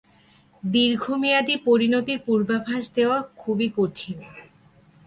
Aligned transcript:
দীর্ঘমেয়াদী 0.63 1.55
পরিণতির 1.65 2.19
পূর্বাভাস 2.25 2.83
দেয়া 2.95 3.17
খুবই 3.37 3.67
কঠিন। 3.77 4.17